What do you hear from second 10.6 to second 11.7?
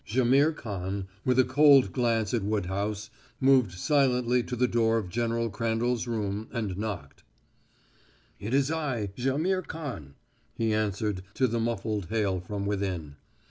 answered to the